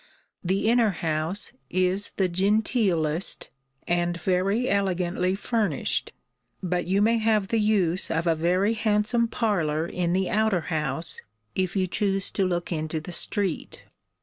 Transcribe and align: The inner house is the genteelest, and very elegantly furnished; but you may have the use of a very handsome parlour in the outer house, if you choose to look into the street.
The 0.43 0.67
inner 0.67 0.89
house 0.89 1.51
is 1.69 2.09
the 2.17 2.27
genteelest, 2.27 3.49
and 3.87 4.19
very 4.19 4.67
elegantly 4.67 5.35
furnished; 5.35 6.11
but 6.63 6.87
you 6.87 7.03
may 7.03 7.19
have 7.19 7.49
the 7.49 7.59
use 7.59 8.09
of 8.09 8.25
a 8.25 8.33
very 8.33 8.73
handsome 8.73 9.27
parlour 9.27 9.85
in 9.85 10.13
the 10.13 10.27
outer 10.31 10.61
house, 10.73 11.21
if 11.53 11.75
you 11.75 11.85
choose 11.85 12.31
to 12.31 12.47
look 12.47 12.71
into 12.71 12.99
the 12.99 13.11
street. 13.11 13.83